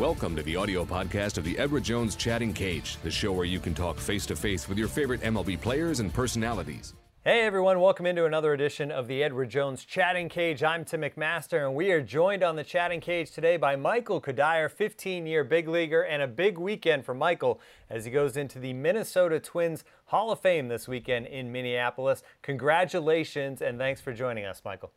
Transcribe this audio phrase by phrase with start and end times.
[0.00, 3.60] Welcome to the audio podcast of the Edward Jones Chatting Cage, the show where you
[3.60, 6.94] can talk face to face with your favorite MLB players and personalities.
[7.22, 10.62] Hey everyone, welcome into another edition of the Edward Jones Chatting Cage.
[10.62, 14.70] I'm Tim McMaster, and we are joined on the Chatting Cage today by Michael Cuddyer,
[14.70, 17.60] 15 year big leaguer, and a big weekend for Michael
[17.90, 22.22] as he goes into the Minnesota Twins Hall of Fame this weekend in Minneapolis.
[22.40, 24.92] Congratulations, and thanks for joining us, Michael.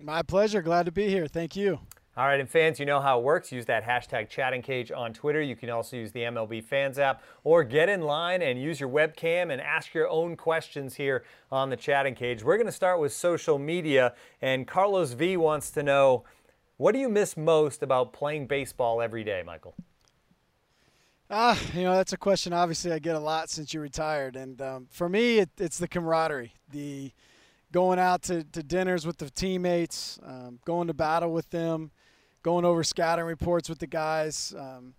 [0.00, 0.62] My pleasure.
[0.62, 1.28] Glad to be here.
[1.28, 1.78] Thank you.
[2.18, 3.52] All right, and fans, you know how it works.
[3.52, 5.40] Use that hashtag chatting cage on Twitter.
[5.40, 8.88] You can also use the MLB Fans app or get in line and use your
[8.88, 12.42] webcam and ask your own questions here on the chatting cage.
[12.42, 16.24] We're going to start with social media, and Carlos V wants to know
[16.76, 19.76] what do you miss most about playing baseball every day, Michael?
[21.30, 24.34] Ah, you know, that's a question obviously I get a lot since you retired.
[24.34, 27.12] And um, for me, it, it's the camaraderie, the
[27.70, 31.92] going out to, to dinners with the teammates, um, going to battle with them
[32.48, 34.54] going over scouting reports with the guys.
[34.58, 34.94] Um,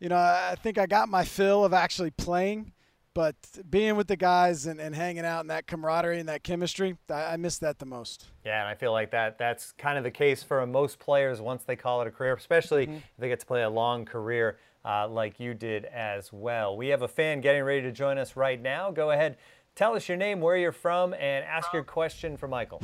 [0.00, 2.72] you know, I think I got my fill of actually playing,
[3.14, 3.34] but
[3.70, 7.32] being with the guys and, and hanging out and that camaraderie and that chemistry, I,
[7.32, 8.26] I miss that the most.
[8.44, 11.64] Yeah, and I feel like that that's kind of the case for most players once
[11.64, 12.96] they call it a career, especially mm-hmm.
[12.96, 16.76] if they get to play a long career uh, like you did as well.
[16.76, 18.90] We have a fan getting ready to join us right now.
[18.90, 19.38] Go ahead,
[19.74, 22.82] tell us your name, where you're from, and ask your question for Michael.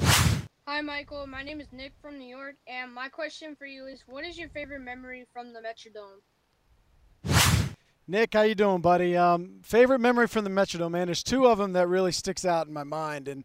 [0.68, 1.28] Hi, Michael.
[1.28, 4.36] My name is Nick from New York, and my question for you is, what is
[4.36, 6.18] your favorite memory from the Metrodome?
[8.08, 9.16] Nick, how you doing, buddy?
[9.16, 11.06] Um, favorite memory from the Metrodome, man.
[11.06, 13.44] There's two of them that really sticks out in my mind, and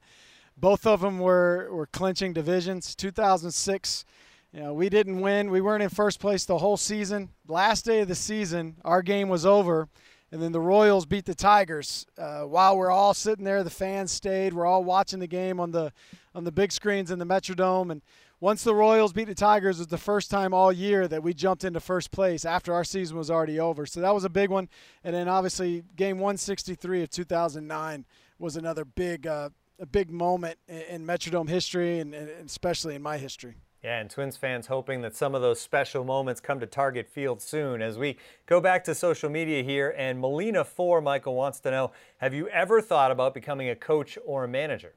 [0.58, 2.96] both of them were were clinching divisions.
[2.96, 4.04] 2006,
[4.52, 5.52] you know, we didn't win.
[5.52, 7.30] We weren't in first place the whole season.
[7.48, 9.90] Last day of the season, our game was over,
[10.32, 12.08] and then the Royals beat the Tigers.
[12.18, 14.56] Uh, while we're all sitting there, the fans stayed.
[14.56, 15.94] We're all watching the game on the
[16.34, 17.92] on the big screens in the Metrodome.
[17.92, 18.02] And
[18.40, 21.64] once the Royals beat the Tigers, was the first time all year that we jumped
[21.64, 23.86] into first place after our season was already over.
[23.86, 24.70] So that was a big one.
[25.04, 28.06] And then obviously, game 163 of 2009
[28.40, 29.50] was another big uh,
[29.80, 33.56] a big moment in Metrodome history and, and especially in my history.
[33.84, 37.42] Yeah, and Twins fans hoping that some of those special moments come to Target Field
[37.42, 37.81] soon.
[37.81, 41.92] As we go back to social media here, and Melina Four, Michael wants to know:
[42.19, 44.94] Have you ever thought about becoming a coach or a manager?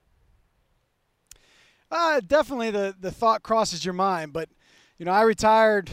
[1.97, 4.49] Uh, definitely, the the thought crosses your mind, but
[4.99, 5.89] you know, I retired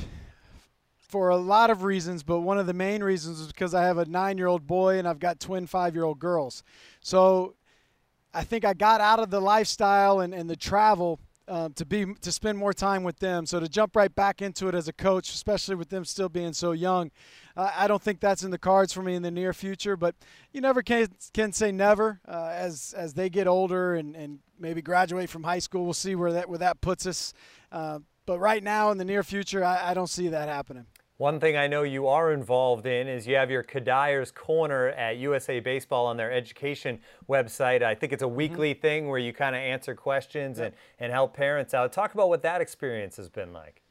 [0.98, 4.00] for a lot of reasons, but one of the main reasons is because I have
[4.00, 6.64] a nine-year-old boy and I've got twin five-year-old girls.
[7.02, 7.54] So
[8.34, 12.06] I think I got out of the lifestyle and, and the travel um, to be
[12.22, 13.46] to spend more time with them.
[13.46, 16.54] So to jump right back into it as a coach, especially with them still being
[16.54, 17.12] so young,
[17.58, 19.98] uh, I don't think that's in the cards for me in the near future.
[19.98, 20.16] But
[20.54, 22.22] you never can can say never.
[22.28, 26.16] Uh, as as they get older and, and maybe graduate from high school, we'll see
[26.16, 27.34] where that where that puts us.
[27.72, 30.86] Uh, but right now, in the near future, I, I don't see that happening.
[31.22, 35.18] One thing I know you are involved in is you have your Cuddyer's Corner at
[35.18, 36.98] USA Baseball on their education
[37.30, 37.84] website.
[37.84, 38.38] I think it's a mm-hmm.
[38.38, 38.82] weekly mm-hmm.
[38.82, 41.94] thing where you kind of answer questions and, and help parents out.
[41.94, 43.84] Talk about what that experience has been like.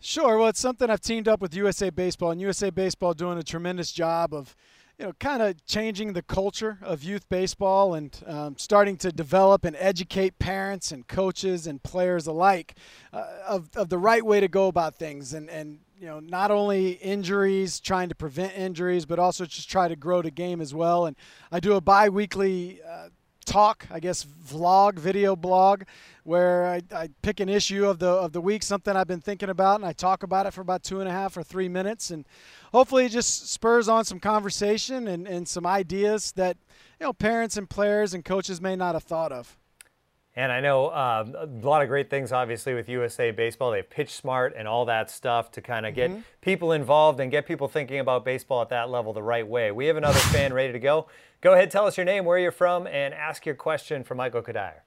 [0.00, 0.36] Sure.
[0.36, 3.92] Well, it's something I've teamed up with USA Baseball, and USA Baseball doing a tremendous
[3.92, 4.56] job of
[4.98, 9.64] you know, kind of changing the culture of youth baseball and um, starting to develop
[9.64, 12.74] and educate parents and coaches and players alike
[13.12, 16.50] uh, of, of the right way to go about things and, and you know, not
[16.50, 20.72] only injuries, trying to prevent injuries, but also just try to grow the game as
[20.72, 21.06] well.
[21.06, 21.16] And
[21.50, 23.08] I do a bi-weekly uh,
[23.44, 25.82] talk, I guess, vlog, video blog,
[26.22, 29.48] where I, I, pick an issue of the of the week, something I've been thinking
[29.48, 32.10] about, and I talk about it for about two and a half or three minutes,
[32.10, 32.26] and
[32.72, 36.58] hopefully it just spurs on some conversation and, and some ideas that
[37.00, 39.56] you know parents and players and coaches may not have thought of.
[40.38, 43.72] And I know um, a lot of great things, obviously, with USA Baseball.
[43.72, 46.20] They have Pitch Smart and all that stuff to kind of get mm-hmm.
[46.42, 49.72] people involved and get people thinking about baseball at that level the right way.
[49.72, 51.08] We have another fan ready to go.
[51.40, 54.40] Go ahead, tell us your name, where you're from, and ask your question for Michael
[54.40, 54.82] Cuddyer.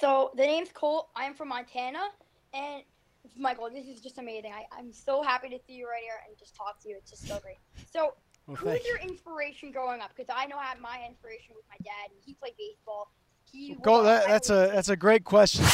[0.00, 1.08] So the name's Colt.
[1.16, 2.06] I'm from Montana,
[2.54, 2.84] and
[3.36, 4.52] Michael, this is just amazing.
[4.52, 6.94] I, I'm so happy to see you right here and just talk to you.
[6.96, 7.58] It's just so great.
[7.92, 8.14] So,
[8.46, 10.12] well, who's your inspiration growing up?
[10.16, 13.10] Because I know I had my inspiration with my dad, and he played baseball
[13.82, 15.64] Go, that, that's a that's a great question.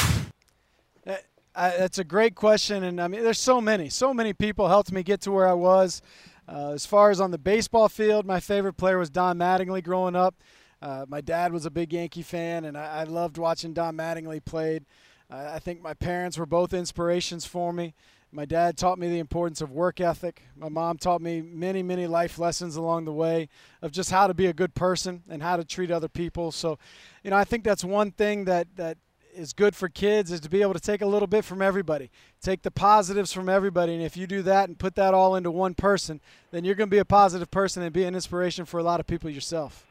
[1.05, 4.91] That, that's a great question, and I mean, there's so many, so many people helped
[4.91, 6.01] me get to where I was.
[6.47, 10.15] Uh, as far as on the baseball field, my favorite player was Don Mattingly growing
[10.15, 10.35] up.
[10.81, 14.43] Uh, my dad was a big Yankee fan, and I, I loved watching Don Mattingly
[14.43, 14.85] played.
[15.29, 17.93] Uh, I think my parents were both inspirations for me.
[18.31, 20.43] My dad taught me the importance of work ethic.
[20.55, 23.47] My mom taught me many, many life lessons along the way
[23.81, 26.51] of just how to be a good person and how to treat other people.
[26.51, 26.77] So,
[27.23, 28.97] you know, I think that's one thing that that
[29.33, 32.09] is good for kids is to be able to take a little bit from everybody,
[32.41, 33.93] take the positives from everybody.
[33.93, 36.19] And if you do that and put that all into one person,
[36.51, 38.99] then you're going to be a positive person and be an inspiration for a lot
[38.99, 39.85] of people yourself.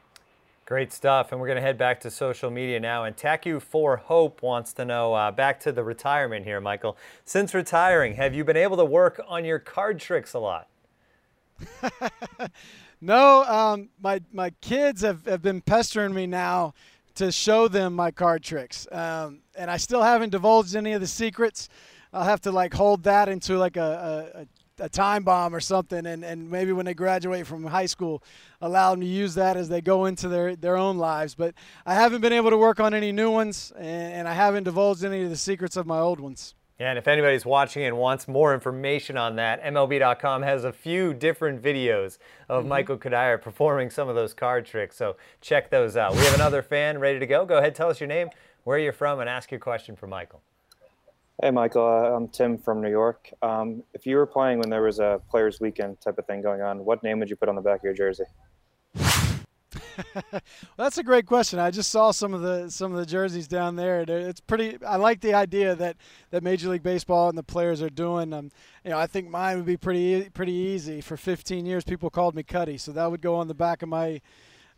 [0.67, 1.31] Great stuff.
[1.31, 3.05] And we're going to head back to social media now.
[3.05, 6.97] And Taku for Hope wants to know uh, back to the retirement here, Michael.
[7.25, 10.67] Since retiring, have you been able to work on your card tricks a lot?
[13.01, 16.75] no, um, my, my kids have, have been pestering me now
[17.15, 18.89] to show them my card tricks.
[18.91, 21.69] Um, and I still haven't divulged any of the secrets.
[22.13, 24.47] I'll have to like hold that into like a, a, a
[24.91, 28.23] time bomb or something and, and maybe when they graduate from high school
[28.61, 31.55] allow them to use that as they go into their, their own lives but
[31.87, 35.05] i haven't been able to work on any new ones and, and i haven't divulged
[35.05, 38.29] any of the secrets of my old ones yeah, and if anybody's watching and wants
[38.29, 42.19] more information on that, MLB.com has a few different videos
[42.51, 42.69] of mm-hmm.
[42.69, 44.95] Michael Cuddyer performing some of those card tricks.
[44.95, 46.13] So check those out.
[46.13, 47.47] We have another fan ready to go.
[47.47, 48.29] Go ahead, tell us your name,
[48.65, 50.43] where you're from, and ask your question for Michael.
[51.43, 51.85] Hey, Michael.
[51.85, 53.31] Uh, I'm Tim from New York.
[53.43, 56.63] Um, if you were playing when there was a Players Weekend type of thing going
[56.63, 58.25] on, what name would you put on the back of your jersey?
[58.95, 60.41] well,
[60.79, 61.59] that's a great question.
[61.59, 64.01] I just saw some of the some of the jerseys down there.
[64.01, 64.79] It's pretty.
[64.83, 65.99] I like the idea that,
[66.31, 68.33] that Major League Baseball and the players are doing.
[68.33, 68.51] Um,
[68.83, 71.03] you know, I think mine would be pretty pretty easy.
[71.03, 73.91] For 15 years, people called me Cuddy, so that would go on the back of
[73.91, 74.23] my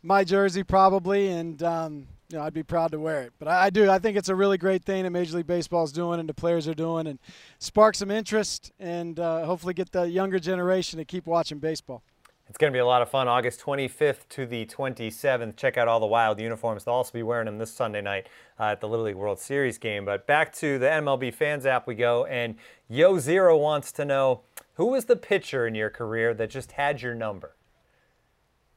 [0.03, 3.33] my jersey probably, and um, you know, I'd be proud to wear it.
[3.39, 3.89] But I, I, do.
[3.89, 6.33] I think it's a really great thing that Major League Baseball is doing and the
[6.33, 7.19] players are doing, and
[7.57, 12.03] spark some interest and uh, hopefully get the younger generation to keep watching baseball.
[12.47, 13.27] It's going to be a lot of fun.
[13.27, 15.55] August 25th to the 27th.
[15.55, 16.83] Check out all the wild uniforms.
[16.83, 18.27] They'll also be wearing them this Sunday night
[18.59, 20.03] uh, at the Little League World Series game.
[20.03, 22.55] But back to the MLB Fans app we go, and
[22.87, 24.41] Yo Zero wants to know
[24.75, 27.55] who was the pitcher in your career that just had your number.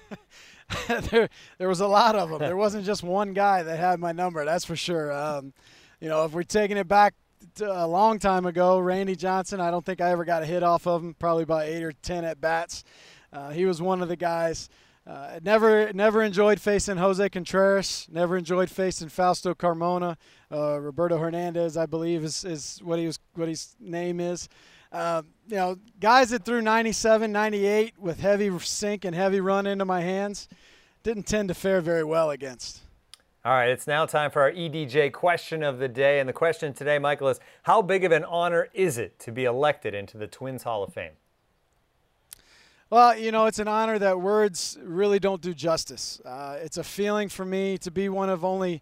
[1.11, 2.39] there, there was a lot of them.
[2.39, 4.45] There wasn't just one guy that had my number.
[4.45, 5.11] That's for sure.
[5.11, 5.53] Um,
[5.99, 7.13] you know, if we're taking it back
[7.61, 9.59] a long time ago, Randy Johnson.
[9.59, 11.15] I don't think I ever got a hit off of him.
[11.17, 12.83] Probably about eight or ten at bats.
[13.31, 14.69] Uh, he was one of the guys.
[15.07, 18.07] Uh, never, never enjoyed facing Jose Contreras.
[18.11, 20.17] Never enjoyed facing Fausto Carmona.
[20.51, 24.49] Uh, Roberto Hernandez, I believe, is, is what he was, what his name is.
[24.95, 29.83] Um, you know, guys that threw 97, 98 with heavy sink and heavy run into
[29.83, 30.47] my hands
[31.03, 32.79] didn't tend to fare very well against.
[33.43, 36.21] All right, it's now time for our EDJ question of the day.
[36.21, 39.43] And the question today, Michael, is how big of an honor is it to be
[39.43, 41.11] elected into the Twins Hall of Fame?
[42.89, 46.21] Well, you know, it's an honor that words really don't do justice.
[46.23, 48.81] Uh, it's a feeling for me to be one of only,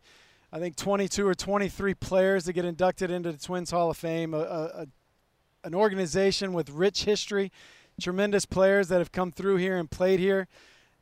[0.51, 4.35] I think, 22 or 23 players to get inducted into the Twins Hall of Fame,
[4.35, 4.87] a, a,
[5.63, 7.51] an organization with rich history,
[8.01, 10.47] tremendous players that have come through here and played here.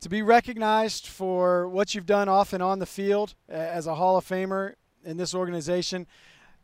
[0.02, 4.18] To be recognized for what you've done off and on the field as a Hall
[4.18, 4.74] of Famer
[5.04, 6.08] in this organization,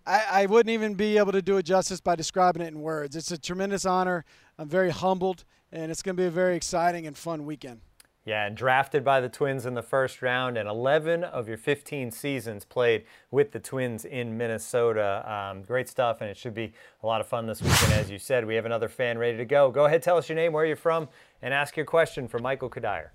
[0.06, 3.16] I, I wouldn't even be able to do it justice by describing it in words.
[3.16, 4.26] It's a tremendous honor.
[4.58, 7.82] I'm very humbled, and it's going to be a very exciting and fun weekend.
[8.28, 12.12] Yeah, and drafted by the Twins in the first round, and 11 of your 15
[12.12, 15.24] seasons played with the Twins in Minnesota.
[15.32, 17.94] Um, great stuff, and it should be a lot of fun this weekend.
[17.94, 19.72] As you said, we have another fan ready to go.
[19.72, 21.08] Go ahead, tell us your name, where you're from,
[21.42, 23.12] and ask your question for Michael Cuddyer.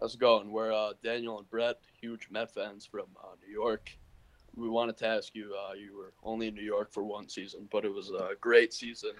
[0.00, 0.50] How's it going?
[0.50, 3.90] We're uh, Daniel and Brett, huge Met fans from uh, New York.
[4.54, 7.68] We wanted to ask you, uh, you were only in New York for one season,
[7.70, 9.12] but it was a great season.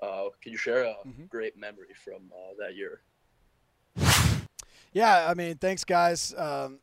[0.00, 1.24] Uh, can you share a mm-hmm.
[1.24, 3.00] great memory from uh, that year?
[4.96, 6.32] Yeah, I mean, thanks, guys.
[6.38, 6.78] Um,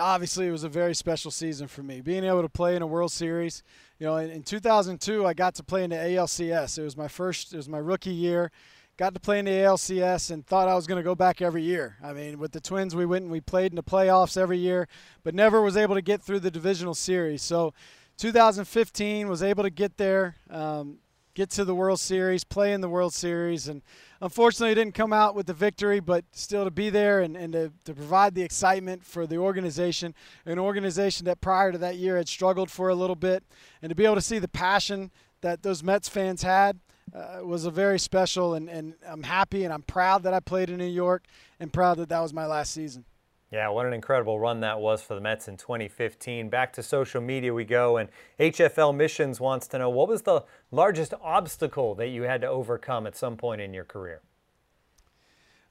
[0.00, 2.00] obviously, it was a very special season for me.
[2.00, 3.62] Being able to play in a World Series,
[3.98, 6.78] you know, in, in 2002, I got to play in the ALCS.
[6.78, 8.50] It was my first, it was my rookie year.
[8.96, 11.60] Got to play in the ALCS and thought I was going to go back every
[11.60, 11.98] year.
[12.02, 14.88] I mean, with the Twins, we went and we played in the playoffs every year,
[15.22, 17.42] but never was able to get through the divisional series.
[17.42, 17.74] So,
[18.16, 20.36] 2015 was able to get there.
[20.48, 21.00] Um,
[21.38, 23.80] get to the World Series, play in the World Series, and
[24.20, 27.72] unfortunately didn't come out with the victory, but still to be there and, and to,
[27.84, 30.16] to provide the excitement for the organization,
[30.46, 33.44] an organization that prior to that year had struggled for a little bit,
[33.80, 36.80] and to be able to see the passion that those Mets fans had
[37.14, 40.70] uh, was a very special, and, and I'm happy and I'm proud that I played
[40.70, 41.22] in New York
[41.60, 43.04] and proud that that was my last season.
[43.50, 46.50] Yeah, what an incredible run that was for the Mets in 2015.
[46.50, 50.44] Back to social media we go, and HFL Missions wants to know what was the
[50.70, 54.20] largest obstacle that you had to overcome at some point in your career?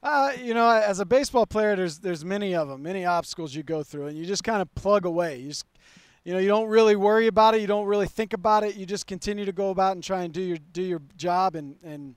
[0.02, 3.62] Uh, you know, as a baseball player, there's there's many of them, many obstacles you
[3.62, 5.38] go through, and you just kind of plug away.
[5.38, 5.66] You just,
[6.24, 8.74] you know, you don't really worry about it, you don't really think about it.
[8.74, 11.76] You just continue to go about and try and do your do your job and
[11.84, 12.16] and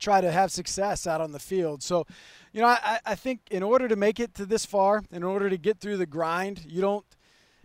[0.00, 1.82] try to have success out on the field.
[1.82, 2.06] So,
[2.52, 5.48] you know, I, I think in order to make it to this far, in order
[5.48, 7.04] to get through the grind, you don't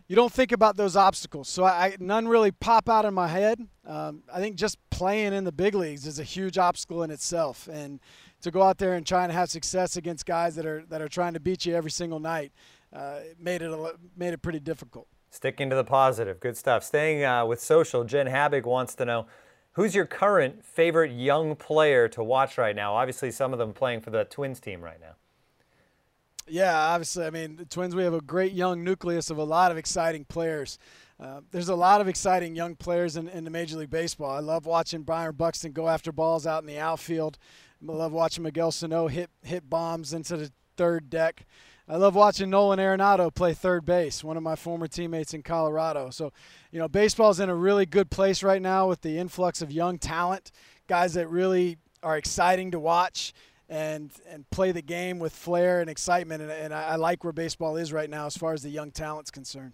[0.08, 1.50] you don't think about those obstacles.
[1.50, 3.60] So I, none really pop out in my head.
[3.88, 7.68] Um, I think just playing in the big leagues is a huge obstacle in itself,
[7.72, 8.00] and
[8.42, 11.08] to go out there and try and have success against guys that are that are
[11.08, 12.52] trying to beat you every single night
[12.94, 15.08] uh, made it a, made it pretty difficult.
[15.32, 16.84] Sticking to the positive, good stuff.
[16.84, 19.26] Staying uh, with social, Jen Habig wants to know.
[19.76, 22.96] Who's your current favorite young player to watch right now?
[22.96, 25.16] Obviously, some of them playing for the Twins team right now.
[26.48, 27.26] Yeah, obviously.
[27.26, 30.24] I mean, the Twins, we have a great young nucleus of a lot of exciting
[30.26, 30.80] players.
[31.20, 34.32] Uh, there's a lot of exciting young players in, in the Major League Baseball.
[34.32, 37.38] I love watching Byron Buxton go after balls out in the outfield.
[37.88, 41.46] I love watching Miguel Sano hit hit bombs into the third deck.
[41.88, 46.10] I love watching Nolan Arenado play third base, one of my former teammates in Colorado.
[46.10, 46.34] So,
[46.72, 50.00] you know, baseball's in a really good place right now with the influx of young
[50.00, 50.52] talent,
[50.88, 53.34] guys that really are exciting to watch
[53.68, 56.42] and and play the game with flair and excitement.
[56.42, 58.92] And, and I, I like where baseball is right now as far as the young
[58.92, 59.74] talent's concerned.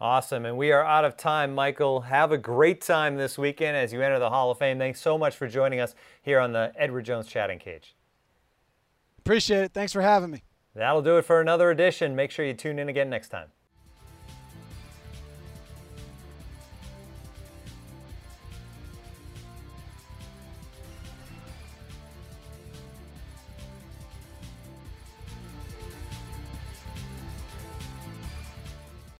[0.00, 0.46] Awesome.
[0.46, 2.00] And we are out of time, Michael.
[2.00, 4.78] Have a great time this weekend as you enter the Hall of Fame.
[4.78, 7.94] Thanks so much for joining us here on the Edward Jones Chatting Cage.
[9.18, 9.72] Appreciate it.
[9.72, 10.42] Thanks for having me.
[10.74, 12.16] That'll do it for another edition.
[12.16, 13.48] Make sure you tune in again next time.